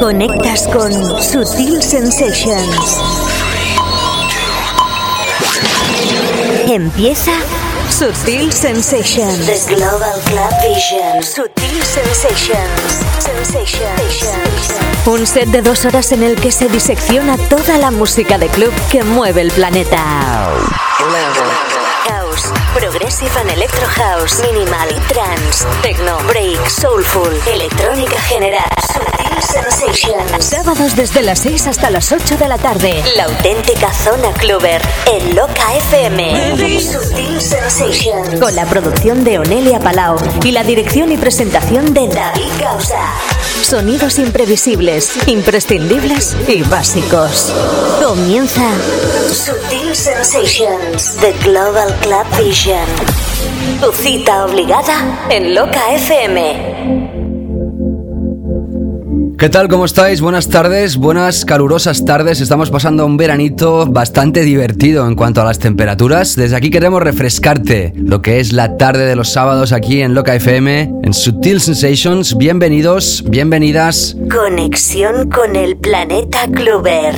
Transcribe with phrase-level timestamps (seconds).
[0.00, 0.92] Conectas con
[1.22, 3.00] Sutil Sensations.
[6.68, 7.32] Empieza
[7.90, 9.46] Sutil Sensations.
[9.46, 11.22] The Global Club Vision.
[11.22, 13.02] Sutil Sensations.
[13.18, 15.06] Sensations.
[15.06, 18.72] Un set de dos horas en el que se disecciona toda la música de club
[18.90, 20.48] que mueve el planeta.
[22.08, 28.64] House, Progressive and Electro House, Minimal Trance, Techno, Break, Soulful, Electrónica General.
[30.40, 33.02] Sábados desde las 6 hasta las 8 de la tarde.
[33.16, 36.54] La auténtica zona cluber en Loca FM.
[38.40, 43.41] Con la producción de Onelia Palau y la dirección y presentación de David Causa.
[43.60, 47.52] Sonidos imprevisibles, imprescindibles y básicos.
[48.02, 48.68] Comienza
[49.28, 52.84] Sutil Sensations, The Global Club Vision.
[53.80, 57.11] Tu cita obligada en Loca FM.
[59.42, 59.66] ¿Qué tal?
[59.66, 60.20] ¿Cómo estáis?
[60.20, 62.40] Buenas tardes, buenas calurosas tardes.
[62.40, 66.36] Estamos pasando un veranito bastante divertido en cuanto a las temperaturas.
[66.36, 70.36] Desde aquí queremos refrescarte lo que es la tarde de los sábados aquí en Loca
[70.36, 72.38] FM, en Sutil Sensations.
[72.38, 74.16] Bienvenidos, bienvenidas.
[74.30, 77.12] Conexión con el planeta Clover.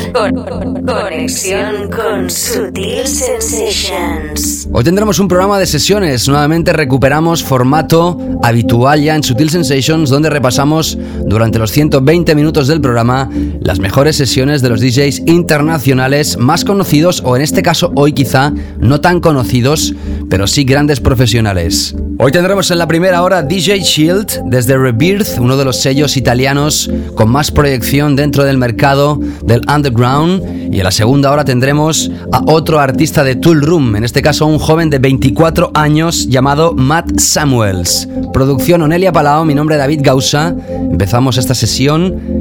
[0.86, 4.66] conexión con Sutil Sensations.
[4.72, 6.26] Hoy tendremos un programa de sesiones.
[6.26, 12.68] Nuevamente recuperamos formato habitual ya en Sutil Sensations, donde repasamos durante los 120 20 minutos
[12.68, 13.28] del programa
[13.60, 18.52] las mejores sesiones de los DJs internacionales más conocidos o en este caso hoy quizá
[18.78, 19.92] no tan conocidos,
[20.30, 21.96] pero sí grandes profesionales.
[22.20, 26.88] Hoy tendremos en la primera hora DJ Shield desde Rebirth, uno de los sellos italianos
[27.16, 30.72] con más proyección dentro del mercado del underground.
[30.72, 34.46] Y en la segunda hora tendremos a otro artista de Tool Room, en este caso
[34.46, 38.08] un joven de 24 años llamado Matt Samuels.
[38.32, 40.54] Producción Onelia Palao, mi nombre es David Gausa.
[40.68, 41.93] Empezamos esta sesión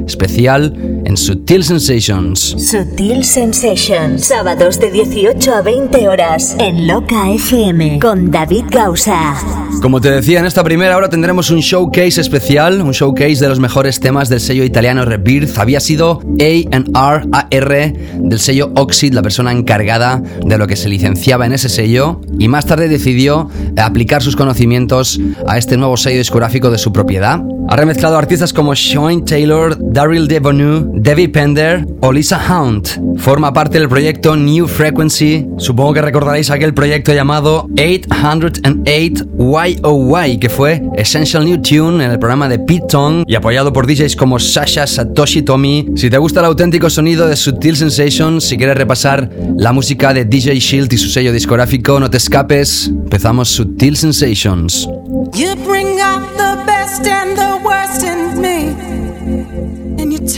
[0.06, 0.74] especial
[1.04, 2.56] en Sutil Sensations.
[2.58, 9.34] Sutil Sensations, sábados de 18 a 20 horas en Loca FM con David Gausa.
[9.82, 13.60] Como te decía, en esta primera hora tendremos un showcase especial, un showcase de los
[13.60, 15.58] mejores temas del sello italiano Rebirth.
[15.58, 21.46] Había sido A&R AR del sello Oxid, la persona encargada de lo que se licenciaba
[21.46, 26.70] en ese sello, y más tarde decidió aplicar sus conocimientos a este nuevo sello discográfico
[26.70, 27.42] de su propiedad.
[27.68, 32.88] Ha remezclado artistas como Sean Taylor, Daryl Devonu, Debbie Pender o Lisa Hunt.
[33.18, 35.46] Forma parte del proyecto New Frequency.
[35.58, 42.18] Supongo que recordaréis aquel proyecto llamado 808 YOY, que fue Essential New Tune en el
[42.18, 45.88] programa de Pete Tong y apoyado por DJs como Sasha, Satoshi Tommy.
[45.94, 49.28] Si te gusta el auténtico sonido de Sutil Sensations, si quieres repasar
[49.58, 52.88] la música de DJ Shield y su sello discográfico, no te escapes.
[52.88, 54.88] Empezamos Sutil Sensations.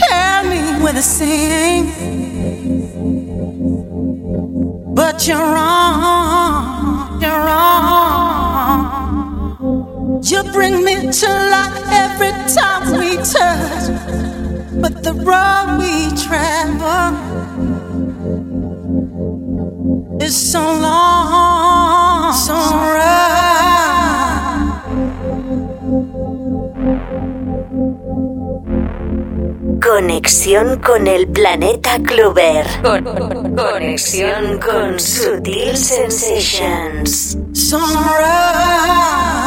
[0.07, 1.83] Tell me where to sing.
[4.95, 8.87] But you're wrong, you're wrong.
[10.23, 13.85] You bring me to life every time we touch,
[14.81, 15.93] but the road we
[16.25, 17.13] travel
[20.21, 21.36] is so long,
[29.97, 32.67] Conexión con el planeta Clover.
[33.55, 37.35] conexión con Sutil Sensations.
[37.51, 39.46] You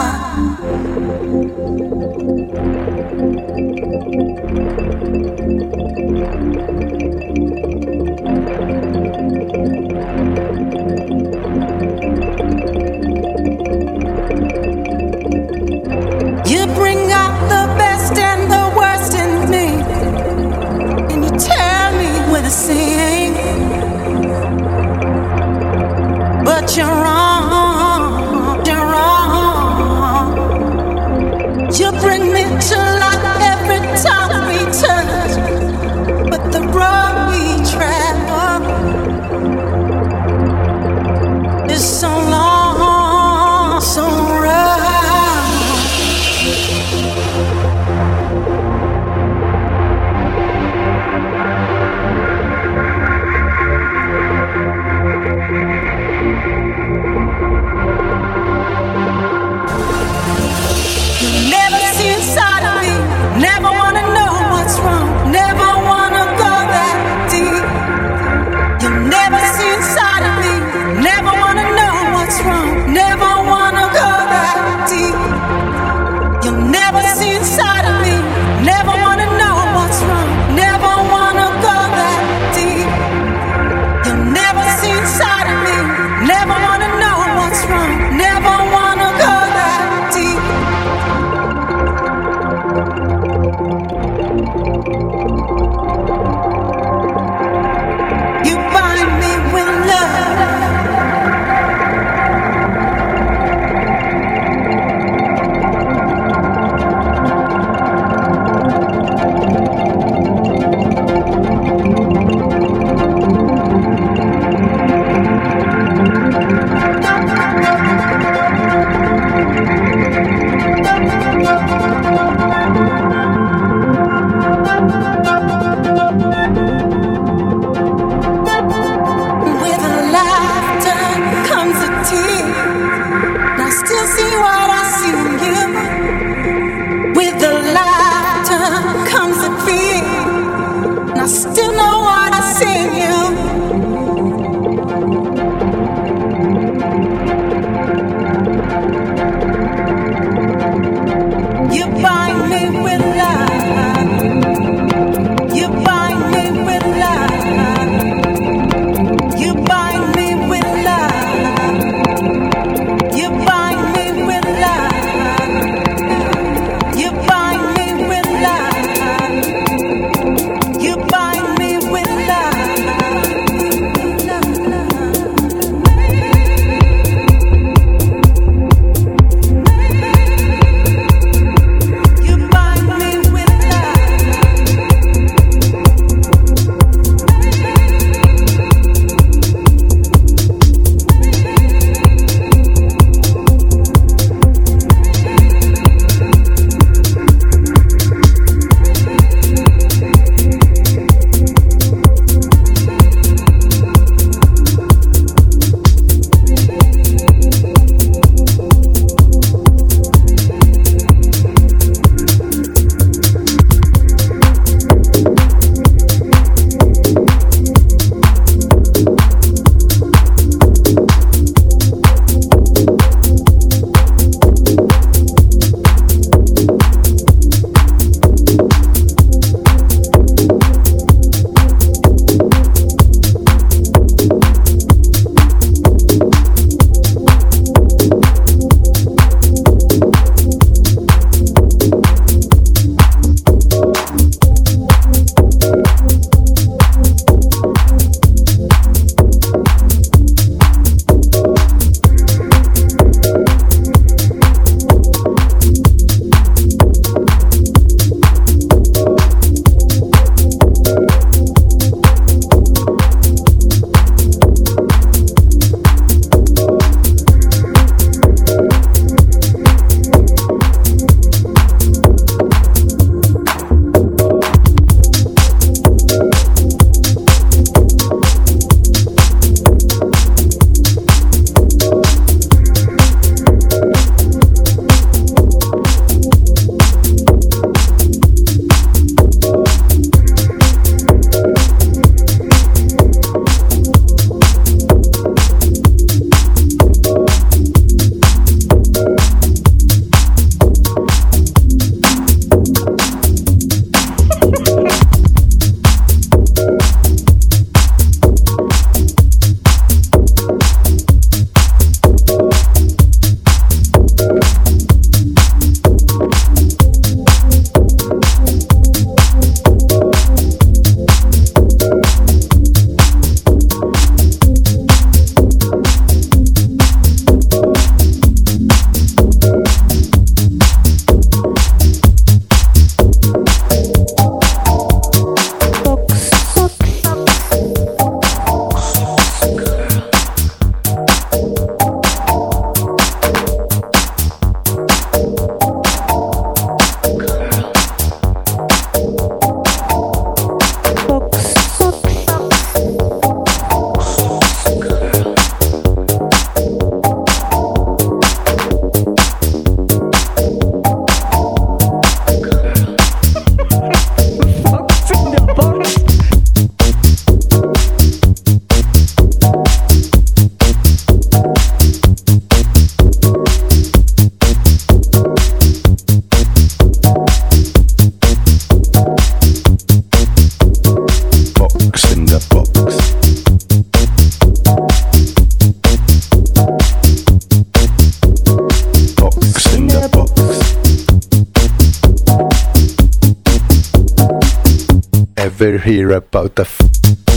[395.90, 397.29] hear about the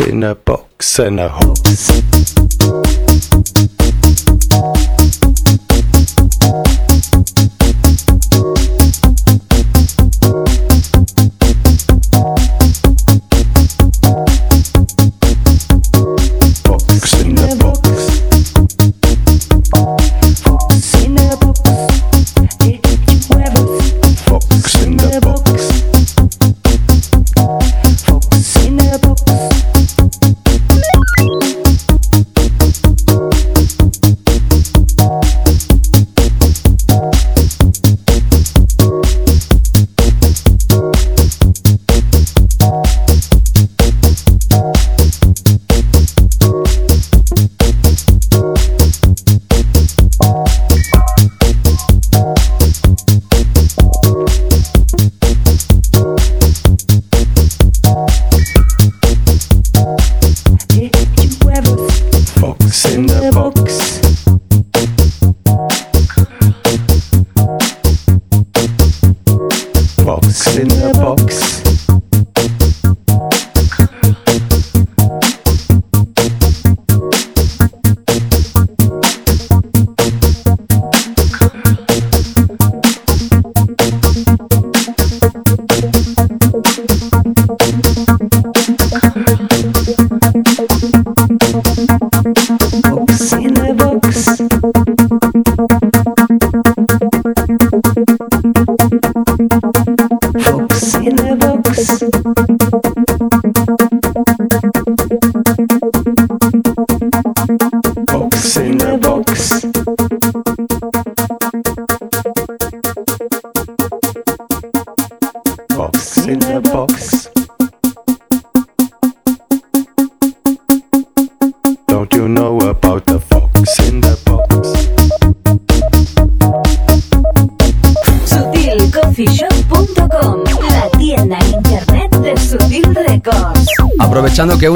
[0.00, 3.43] in a box and a hoax.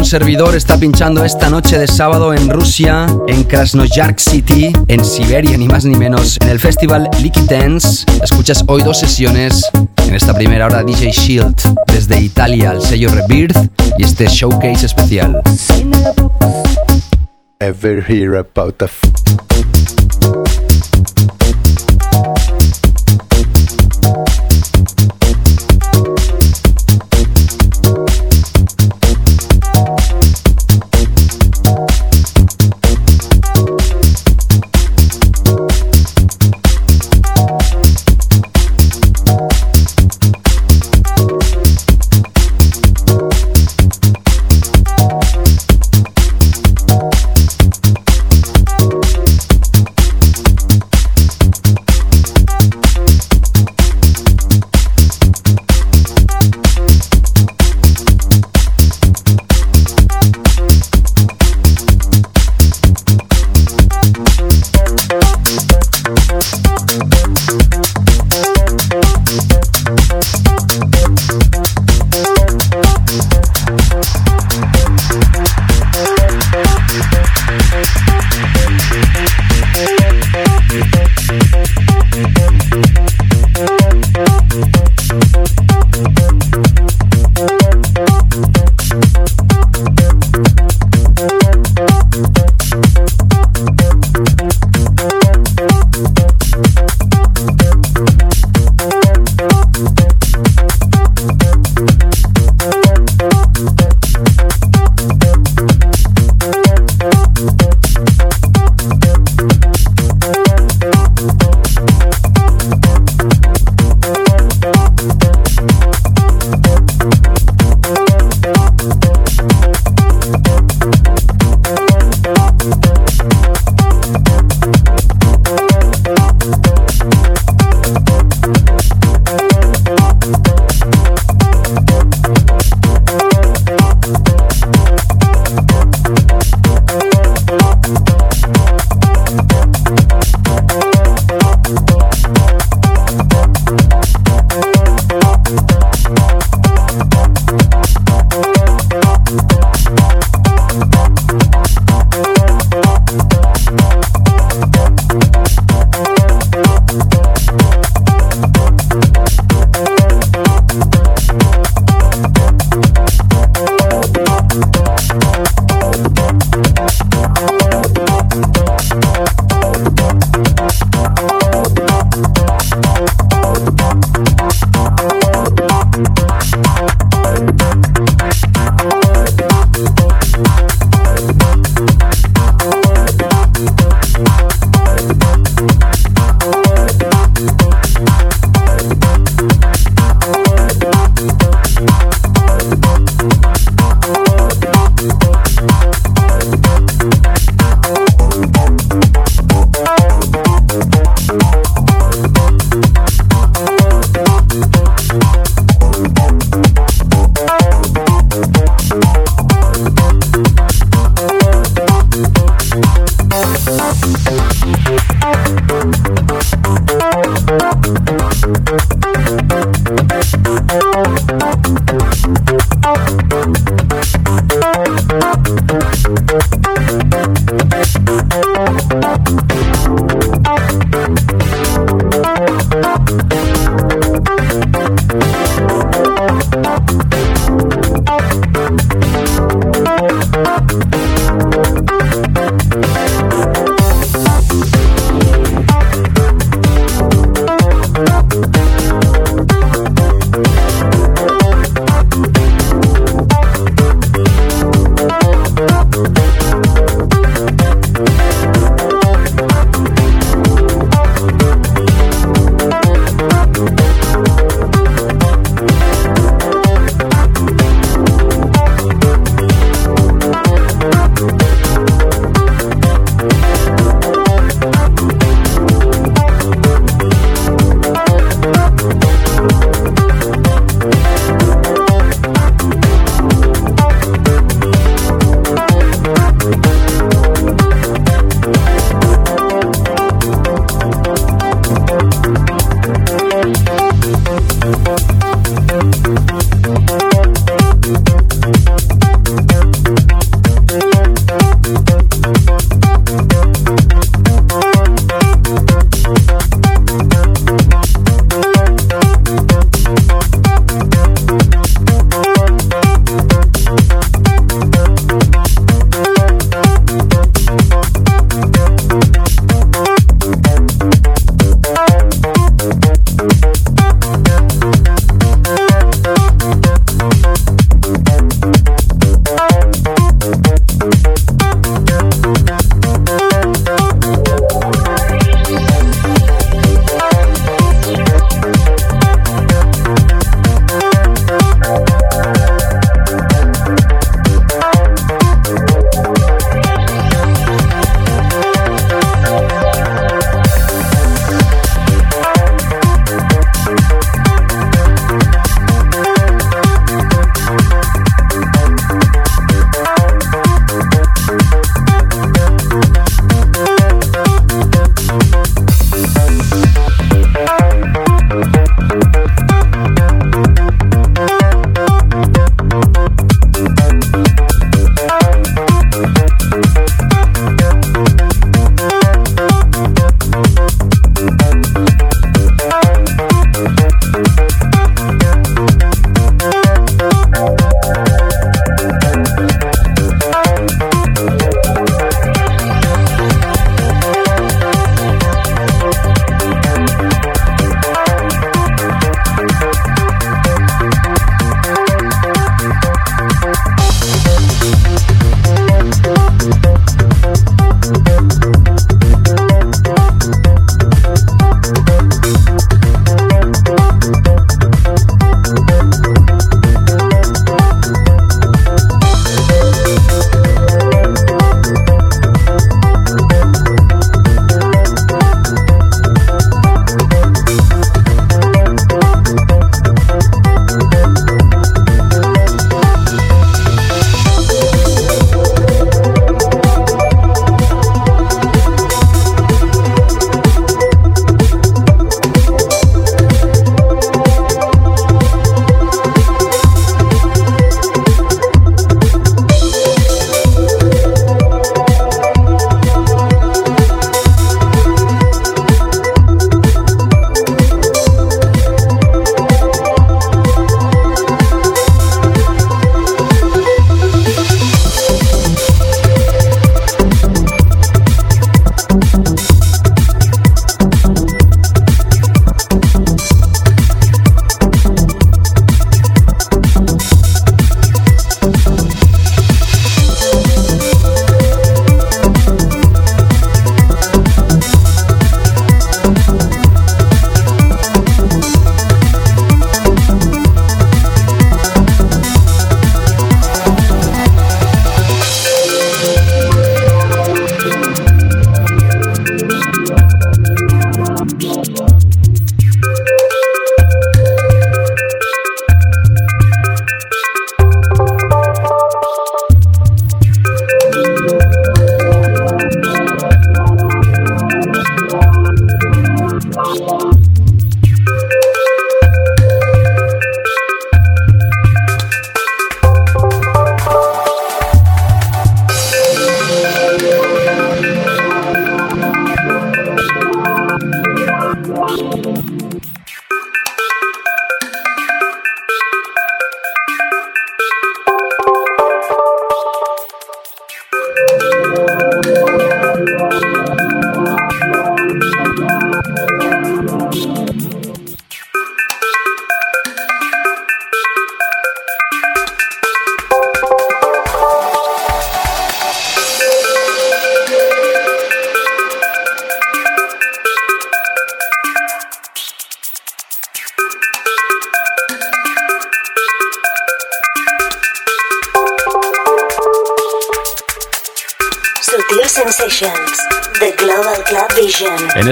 [0.09, 5.69] Servidor está pinchando esta noche de sábado en Rusia, en Krasnoyarsk City, en Siberia, ni
[5.69, 8.07] más ni menos, en el festival Licky Dance.
[8.23, 9.69] Escuchas hoy dos sesiones.
[10.07, 11.55] En esta primera hora DJ Shield,
[11.89, 13.59] desde Italia al sello Rebirth
[13.99, 15.43] y este showcase especial.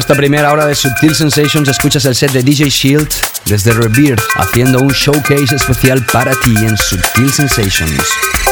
[0.06, 3.08] Esta primera hora de Subtil Sensations escuchas el set de DJ Shield
[3.44, 8.45] desde Rebirth haciendo un showcase especial para ti en Subtil Sensations.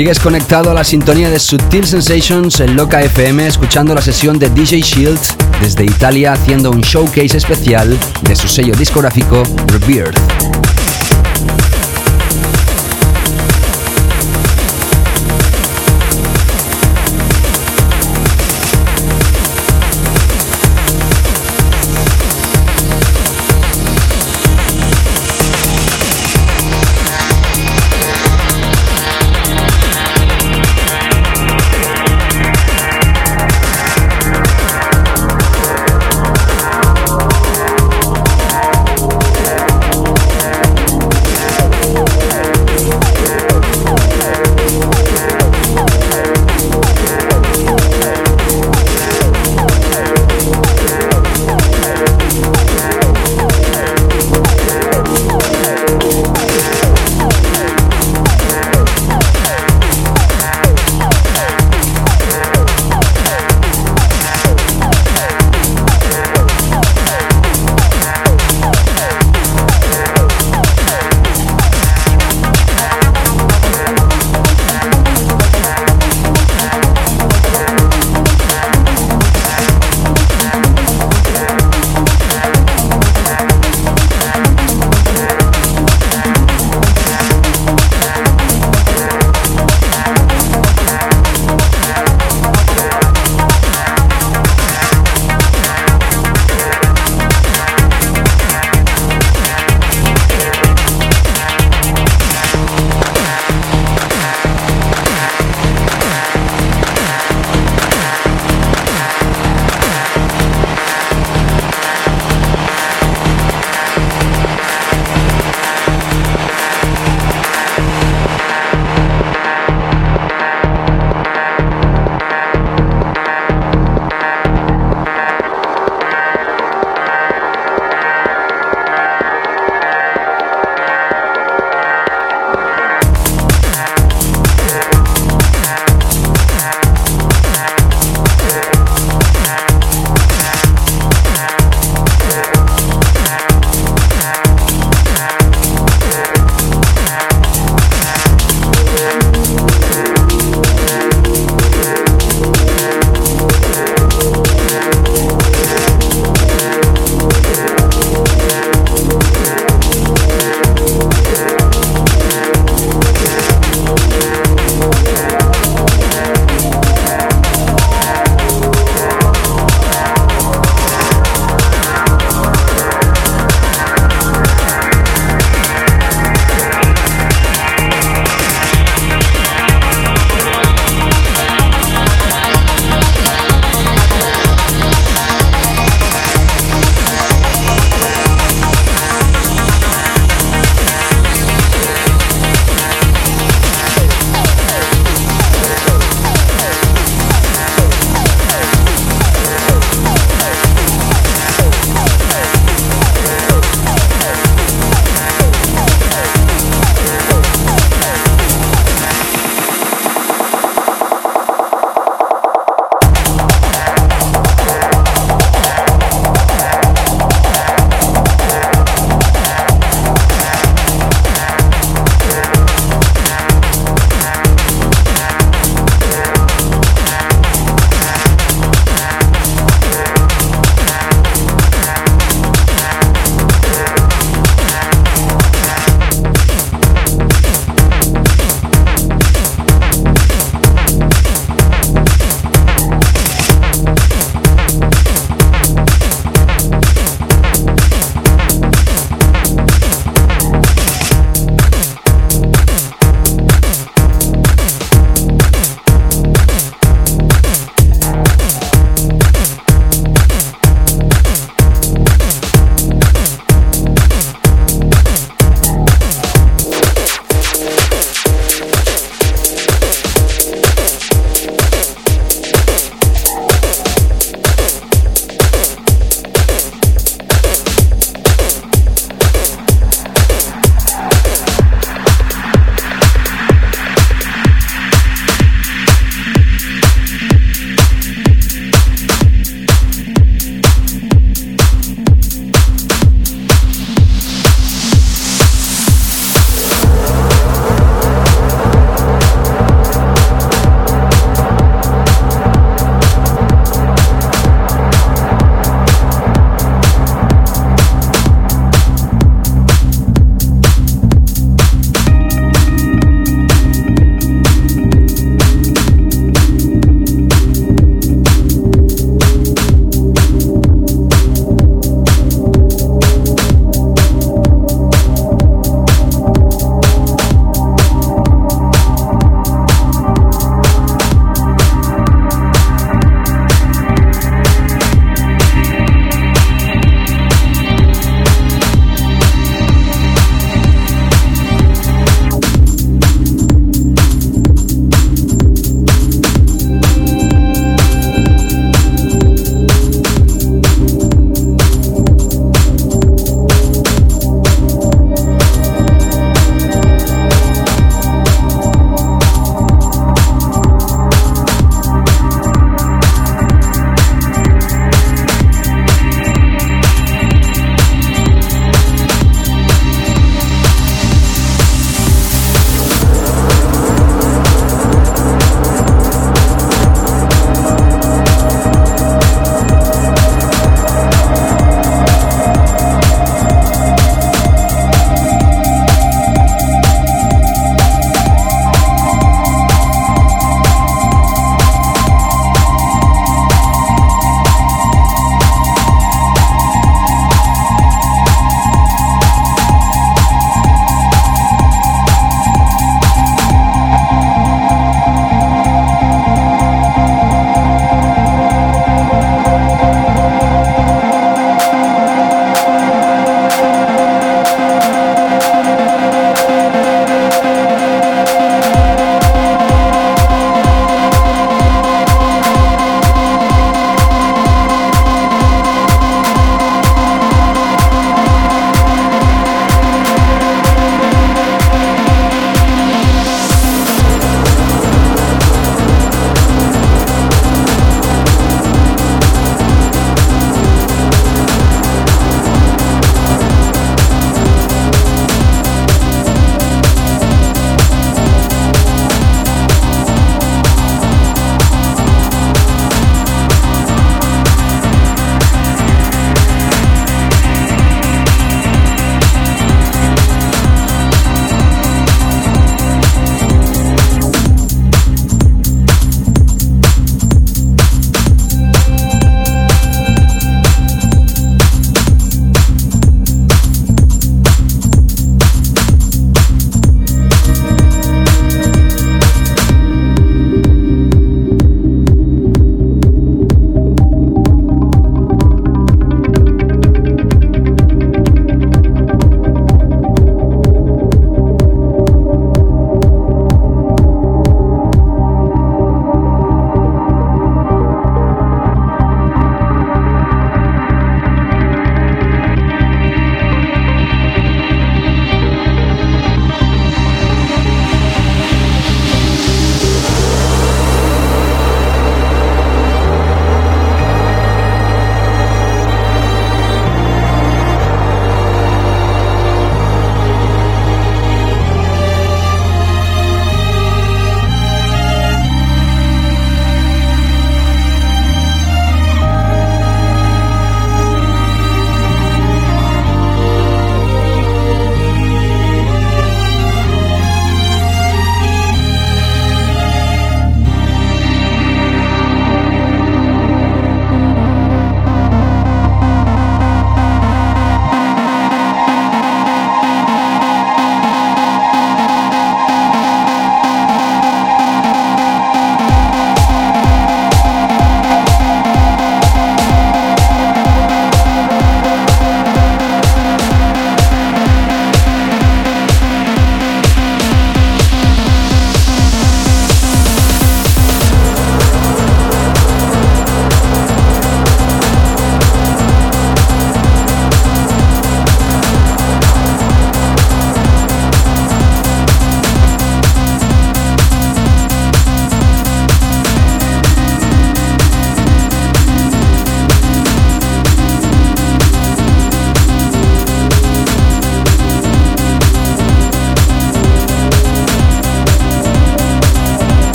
[0.00, 4.48] Sigues conectado a la sintonía de Sutil Sensations en Loca FM, escuchando la sesión de
[4.48, 5.20] DJ Shield
[5.60, 10.39] desde Italia, haciendo un showcase especial de su sello discográfico Rebirth.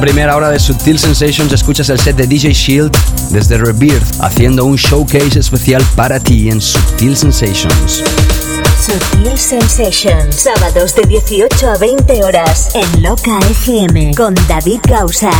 [0.00, 2.96] Primera hora de Subtil Sensations escuchas el set de DJ Shield
[3.30, 8.02] desde Rebirth, haciendo un showcase especial para ti en Subtil Sensations.
[8.80, 15.30] Subtil Sensations, sábados de 18 a 20 horas en Loca FM con David Gausa.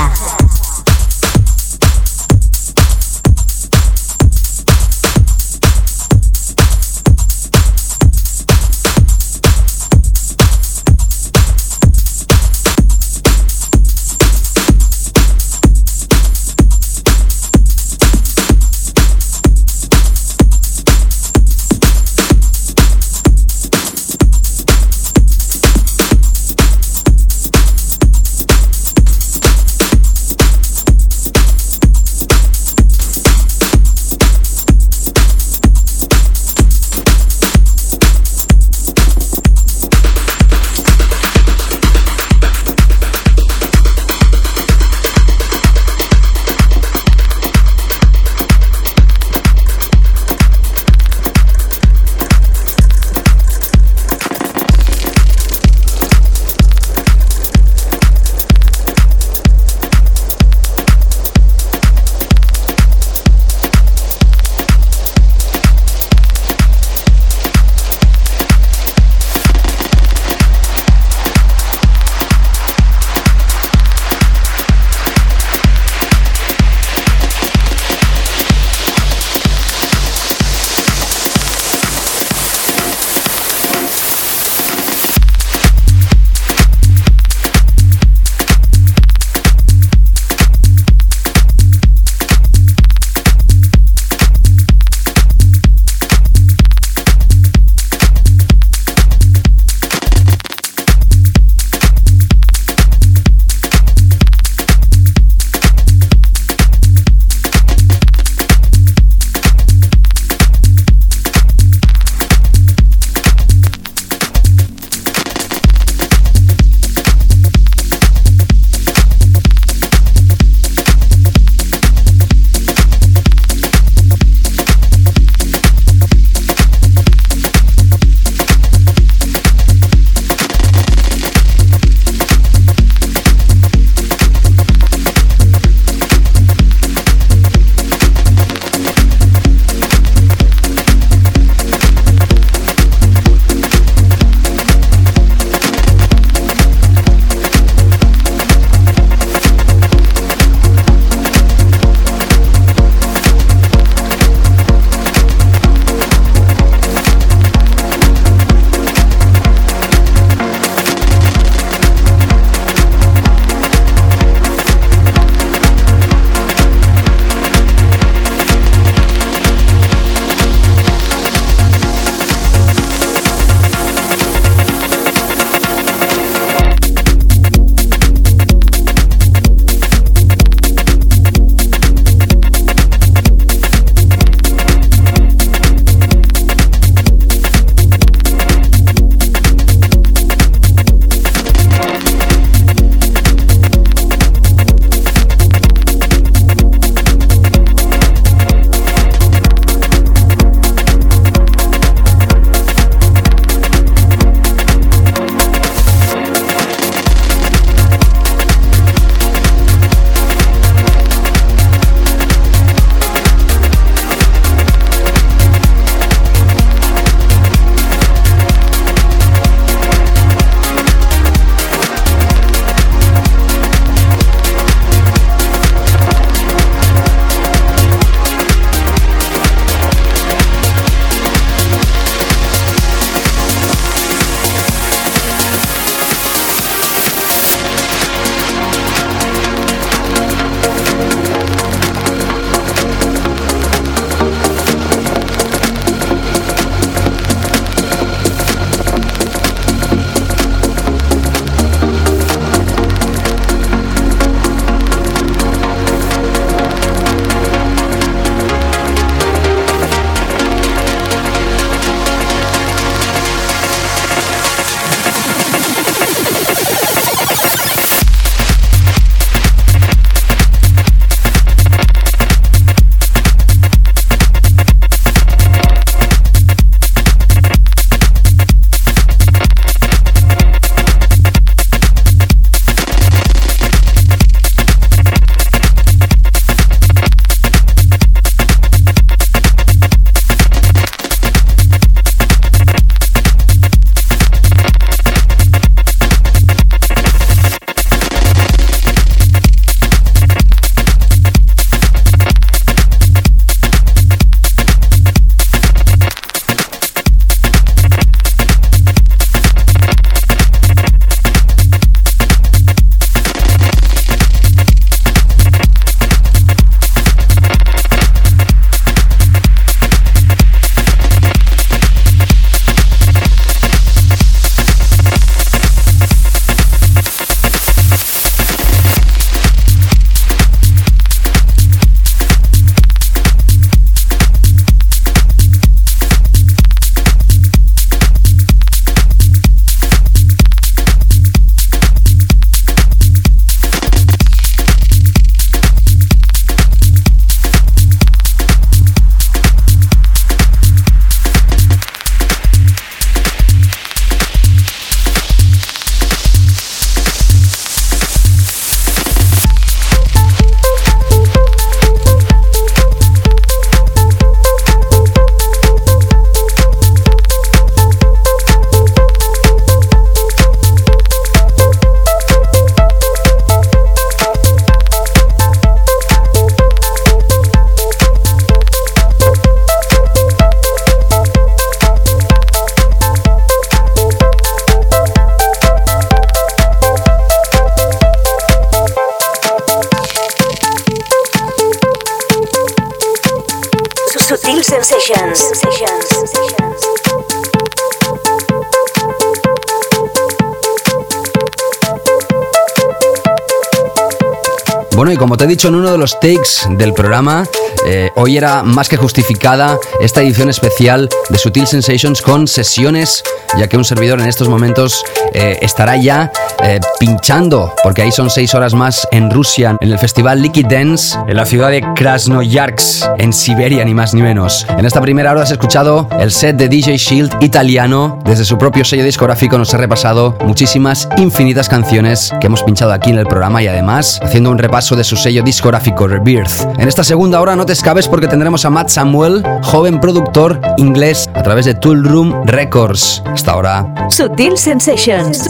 [405.62, 407.46] Bueno, y como te he dicho en uno de los takes del programa,
[407.86, 413.22] eh, hoy era más que justificada esta edición especial de Sutil Sensations con sesiones,
[413.58, 415.04] ya que un servidor en estos momentos
[415.34, 416.32] eh, estará ya
[416.62, 421.18] eh, pinchando, porque ahí son seis horas más en Rusia, en el festival Liquid Dance,
[421.26, 424.66] en la ciudad de Krasnoyarsk, en Siberia, ni más ni menos.
[424.68, 428.84] En esta primera hora has escuchado el set de DJ Shield italiano, desde su propio
[428.84, 433.62] sello discográfico nos ha repasado muchísimas, infinitas canciones que hemos pinchado aquí en el programa
[433.62, 436.66] y además haciendo un repaso de su sello discográfico Rebirth.
[436.78, 441.29] En esta segunda hora no te escapes porque tendremos a Matt Samuel, joven productor inglés,
[441.40, 443.22] a través de Tool Room Records.
[443.24, 443.94] Hasta ahora.
[444.10, 445.48] Sutil Sensations.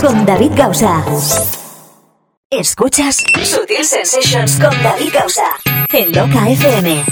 [0.00, 1.04] Con David Gausa.
[2.48, 5.42] Escuchas Sutil Sensations con David Gausa
[5.92, 7.04] en Loca FM.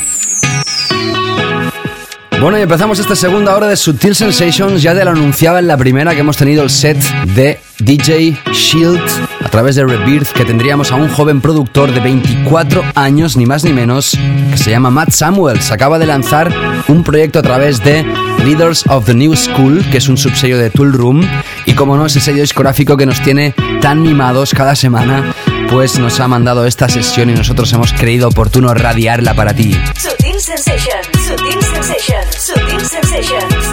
[2.40, 4.82] Bueno, y empezamos esta segunda hora de Sutil Sensations.
[4.82, 6.98] Ya te lo anunciaba en la primera que hemos tenido el set
[7.34, 9.02] de DJ Shield
[9.50, 13.72] través de Rebirth, que tendríamos a un joven productor de 24 años, ni más ni
[13.72, 14.16] menos,
[14.50, 15.70] que se llama Matt Samuels.
[15.70, 16.52] Acaba de lanzar
[16.88, 18.04] un proyecto a través de
[18.44, 21.26] Leaders of the New School, que es un subsello de Tool Room,
[21.66, 25.34] y como no, ese sello discográfico que nos tiene tan mimados cada semana,
[25.68, 29.76] pues nos ha mandado esta sesión y nosotros hemos creído oportuno radiarla para ti.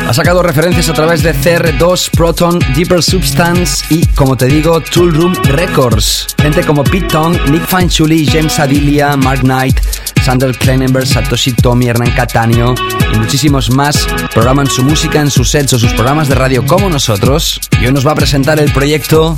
[0.07, 5.13] Ha sacado referencias a través de CR2, Proton, Deeper Substance y, como te digo, Tool
[5.13, 6.27] Room Records.
[6.37, 9.79] Gente como Pete Tong, Nick Fanchuli, James Adilia, Mark Knight,
[10.23, 12.75] Sander Kleinenberg, Satoshi Tomi, Hernán Catanio
[13.13, 16.89] y muchísimos más programan su música en sus sets o sus programas de radio como
[16.89, 17.61] nosotros.
[17.79, 19.37] Y hoy nos va a presentar el proyecto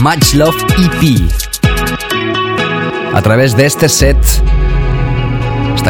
[0.00, 1.20] Much Love EP.
[3.12, 4.16] A través de este set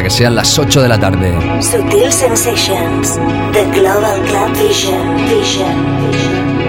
[0.00, 1.34] hasta que sean las 8 de la tarde.
[1.60, 3.18] Sutil Sensations,
[3.52, 6.59] The Global Club Vision, Vision, Vision.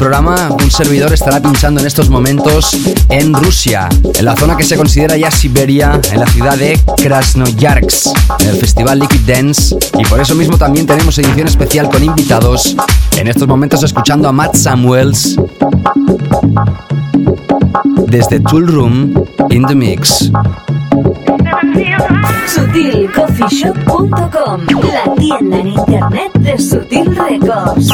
[0.00, 2.74] Programa, un servidor estará pinchando en estos momentos
[3.10, 8.06] en Rusia, en la zona que se considera ya Siberia, en la ciudad de Krasnoyarsk,
[8.40, 9.76] en el festival Liquid Dance.
[9.98, 12.74] Y por eso mismo también tenemos edición especial con invitados.
[13.18, 15.36] En estos momentos escuchando a Matt Samuels
[18.06, 19.12] desde Tool Room
[19.50, 20.32] in the Mix.
[22.46, 27.90] SutilCoffeeShop.com, la tienda en internet de Sutil Records.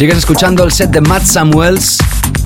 [0.00, 1.98] Sigues escuchando el set de Matt Samuels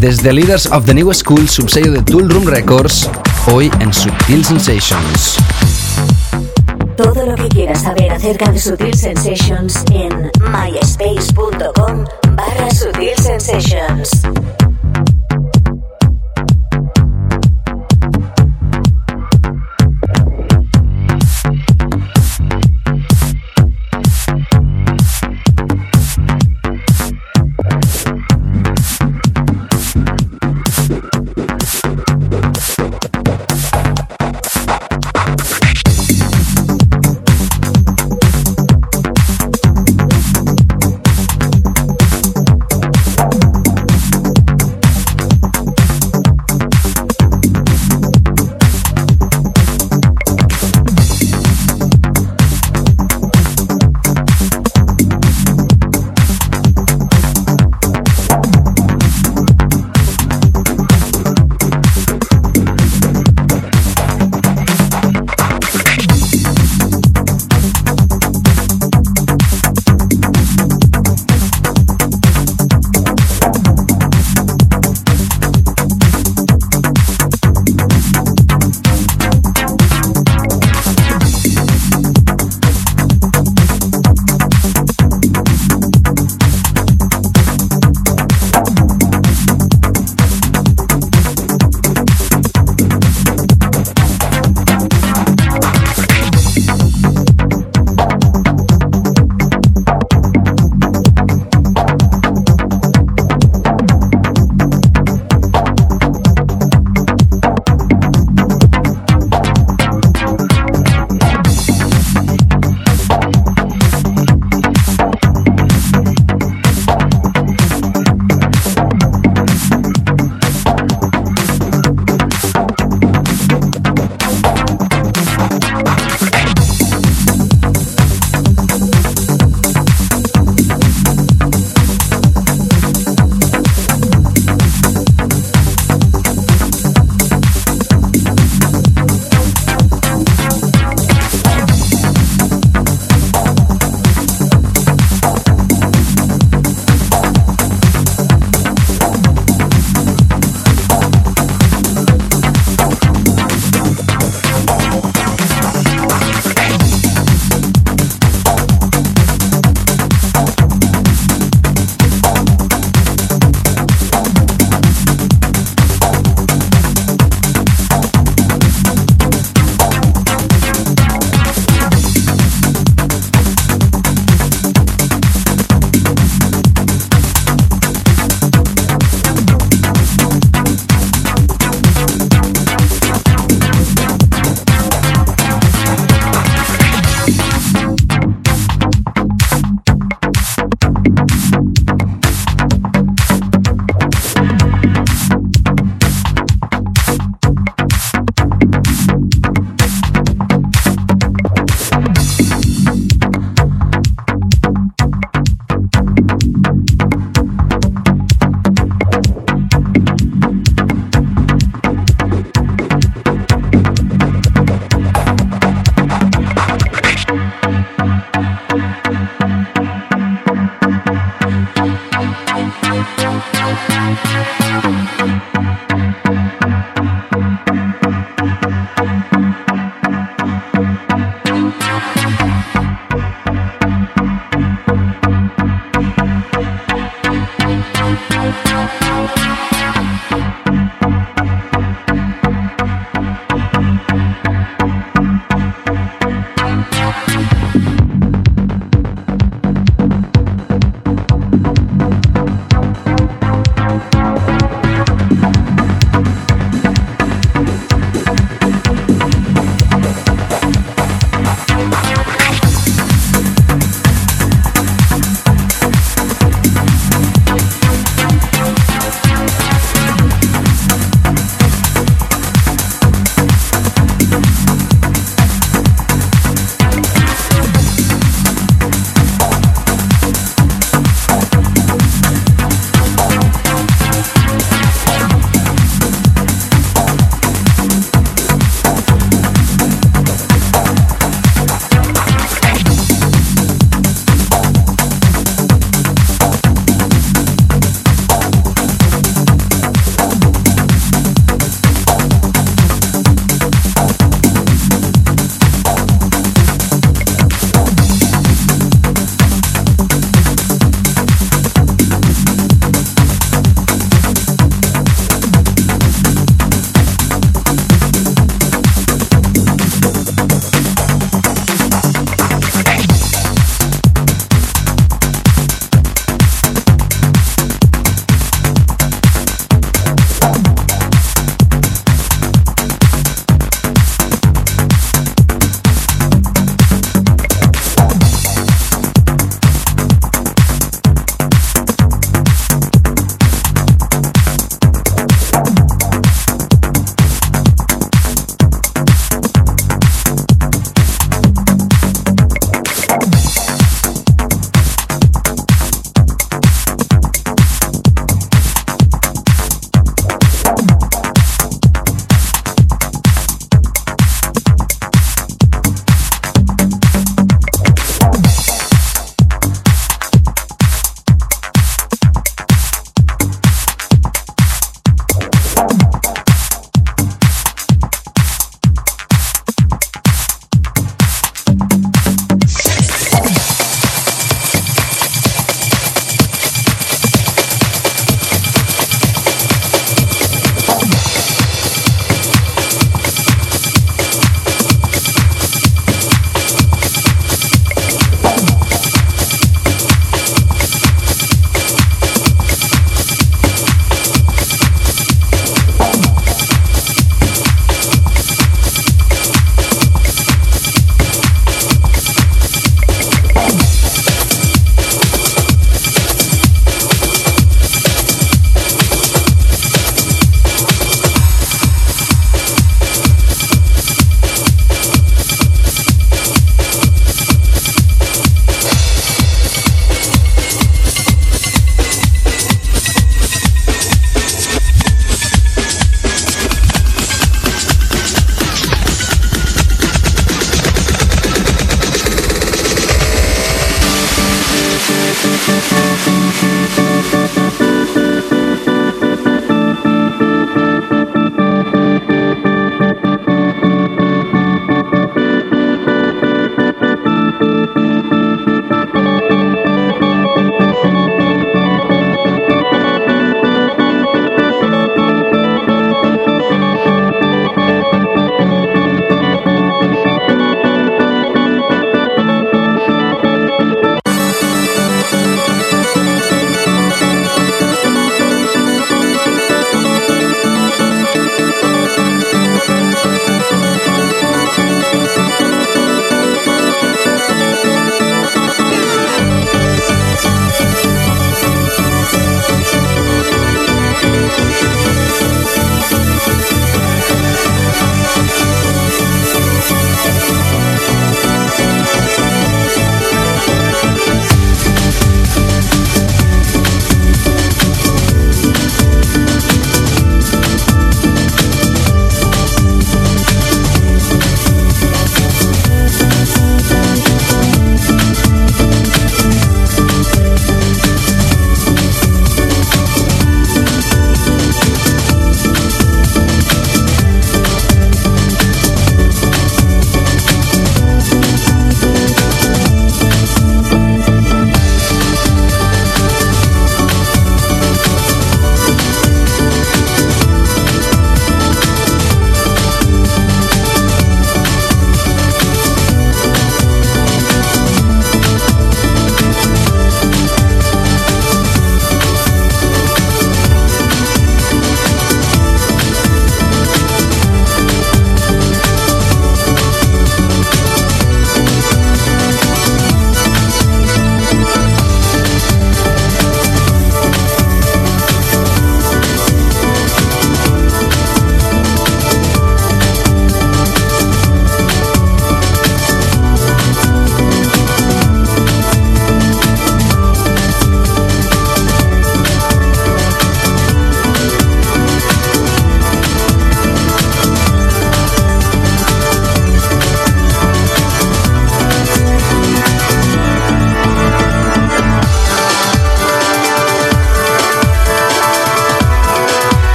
[0.00, 3.08] desde Leaders of the New School, subsello de Tool Room Records,
[3.50, 5.38] hoy en Subtil Sensations.
[6.94, 12.04] Todo lo que quieras saber acerca de Sutil Sensations en myspace.com
[12.34, 13.87] barra Sutil Sensations.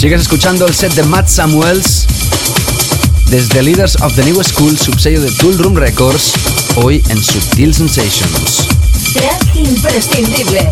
[0.00, 2.06] Sigues escuchando el set de Matt Samuels
[3.26, 6.32] desde Leaders of the New School, subsello de Tool Room Records,
[6.76, 8.66] hoy en Subtil Sensations.
[9.12, 10.70] Track imprescindible.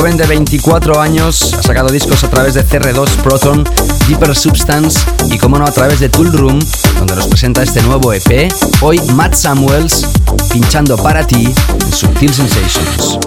[0.00, 3.64] Joven de 24 años, ha sacado discos a través de CR2 Proton,
[4.08, 4.98] Deeper Substance
[5.30, 6.58] y, como no, a través de Tool Room,
[6.98, 8.50] donde nos presenta este nuevo EP.
[8.80, 10.06] Hoy Matt Samuels
[10.50, 13.18] pinchando para ti en Subtil Sensations.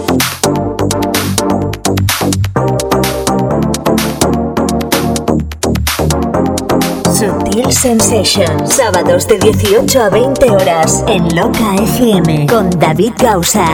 [7.16, 13.64] Subtil Sensations, sábados de 18 a 20 horas en Loca FM con David Gausa.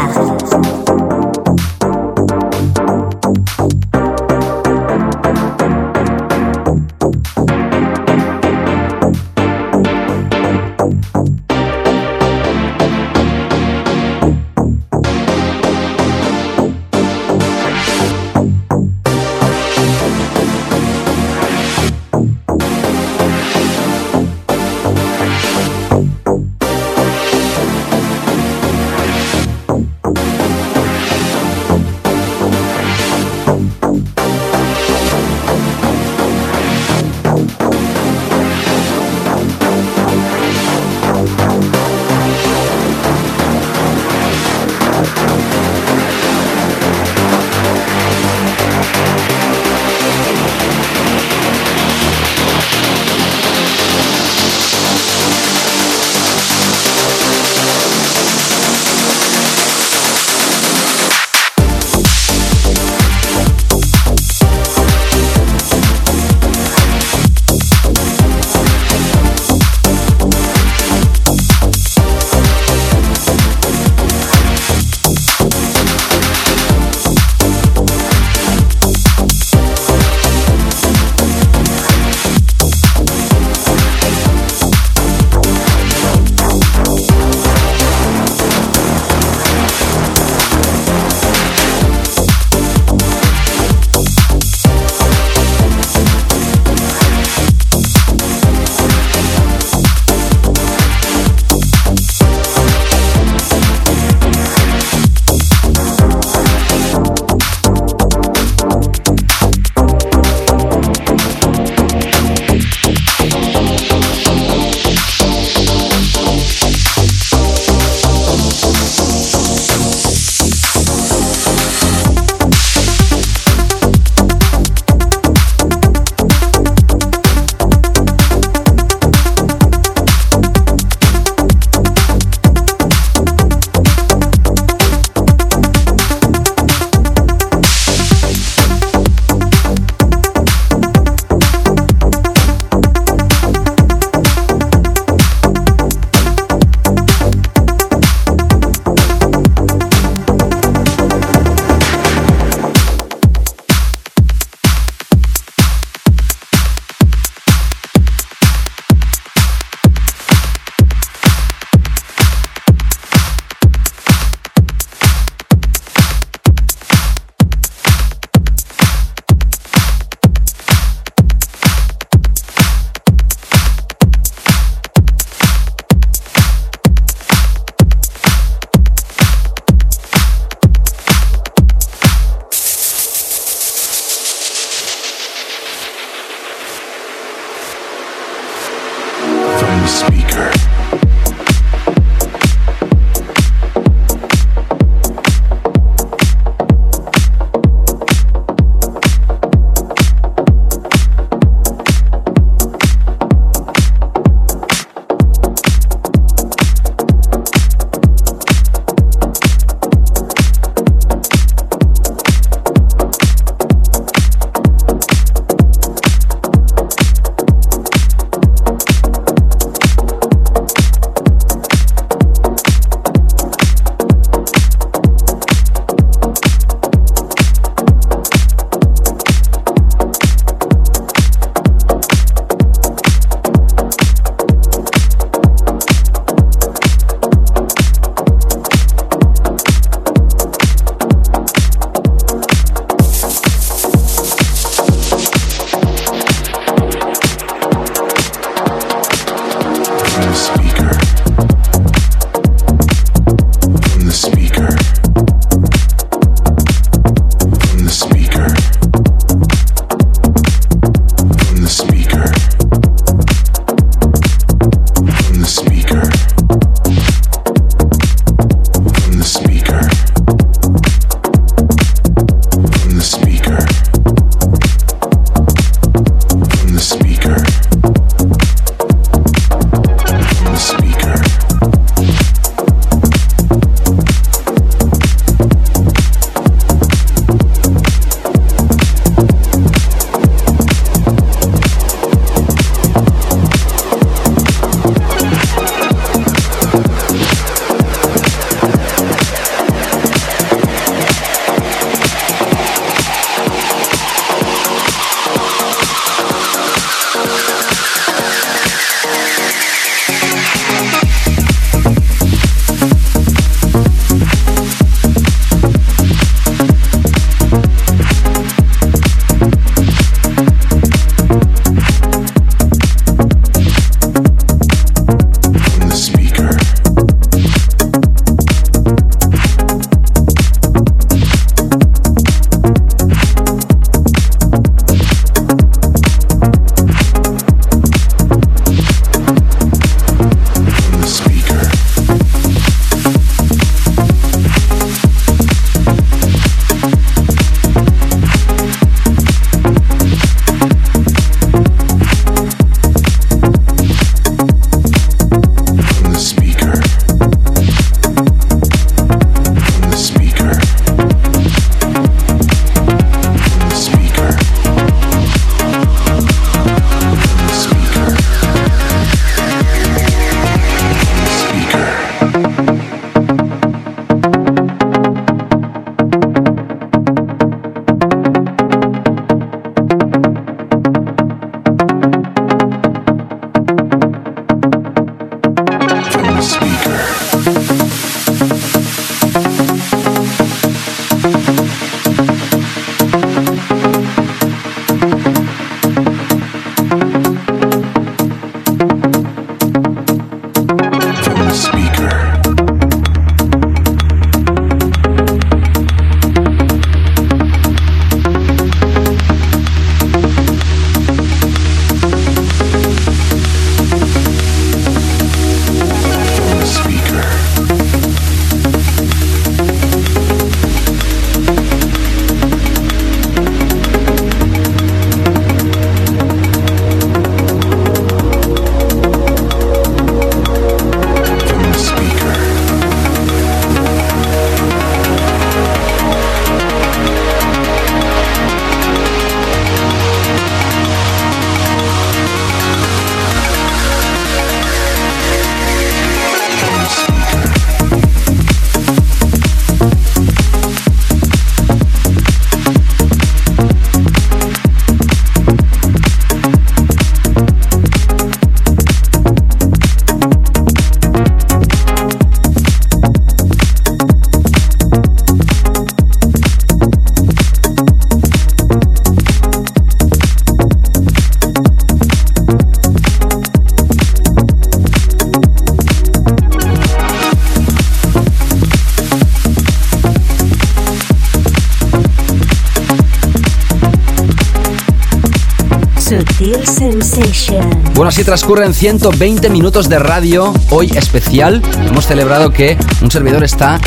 [488.01, 491.61] Bueno, así transcurren 120 minutos de radio, hoy especial.
[491.87, 493.79] Hemos celebrado que un servidor está,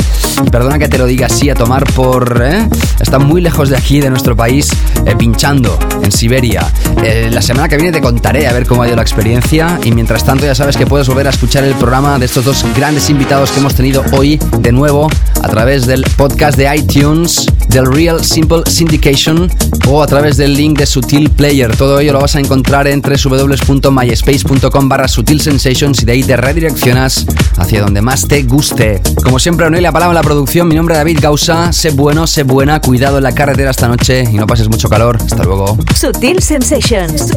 [0.52, 2.40] perdona que te lo diga así, a tomar por...
[2.40, 2.68] ¿eh?
[3.00, 4.70] Está muy lejos de aquí, de nuestro país,
[5.04, 6.64] eh, pinchando en Siberia.
[7.02, 9.90] Eh, la semana que viene te contaré a ver cómo ha ido la experiencia y
[9.90, 13.10] mientras tanto ya sabes que puedes volver a escuchar el programa de estos dos grandes
[13.10, 15.10] invitados que hemos tenido hoy de nuevo
[15.42, 19.50] a través del podcast de iTunes, del Real Simple Syndication
[19.88, 21.76] o a través del link de Sutil Player.
[21.76, 26.36] Todo ello lo vas a encontrar en www.myspace.com barra Sutil Sensations y de ahí te
[26.36, 27.26] redireccionas
[27.56, 29.02] hacia donde más te guste.
[29.24, 30.68] Como siempre, la Palabra en la producción.
[30.68, 31.72] Mi nombre es David Gausa.
[31.72, 32.80] Sé bueno, sé buena.
[32.80, 35.18] Cuidado en la carretera esta noche y no pases mucho calor.
[35.20, 35.76] Hasta luego.
[35.96, 37.32] Sutil Sensations.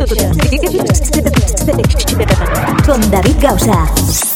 [2.86, 4.27] Con David Gausa.